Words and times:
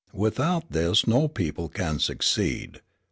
Without 0.15 0.71
this 0.71 1.05
no 1.05 1.27
people 1.27 1.69
can 1.69 1.99
succeed. 1.99 2.81